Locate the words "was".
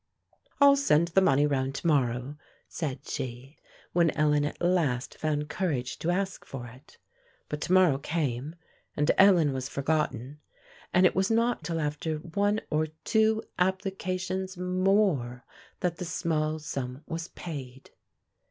9.53-9.69, 11.13-11.29, 17.05-17.27